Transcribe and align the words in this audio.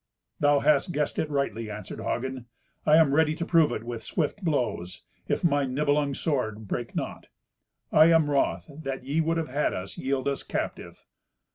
"Thou 0.39 0.61
hast 0.61 0.93
guessed 0.93 1.19
rightly," 1.19 1.69
answered 1.69 2.01
Hagen. 2.01 2.47
"I 2.87 2.95
am 2.95 3.13
ready 3.13 3.35
to 3.35 3.45
prove 3.45 3.71
it 3.71 3.83
with 3.83 4.01
swift 4.01 4.43
blows, 4.43 5.03
if 5.27 5.43
my 5.43 5.63
Nibelung 5.67 6.15
sword 6.15 6.67
break 6.67 6.95
not. 6.95 7.27
I 7.91 8.05
am 8.07 8.27
wroth 8.27 8.65
that 8.75 9.03
ye 9.03 9.21
would 9.21 9.37
have 9.37 9.49
had 9.49 9.75
us 9.75 9.99
yield 9.99 10.27
us 10.27 10.41
captive." 10.41 11.05